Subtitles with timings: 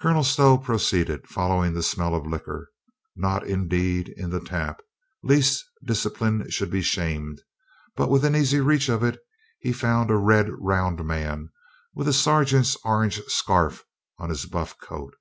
[0.00, 2.70] Colonel Stow proceeded, following the smell of liquor.
[3.14, 4.80] Not indeed in the tap,
[5.22, 7.42] lest discipline should be shamed,
[7.94, 9.20] but within easy reach of it
[9.60, 11.50] he found a red round man
[11.94, 13.84] with a sergeant's orange scarf
[14.18, 15.12] on his buff coat.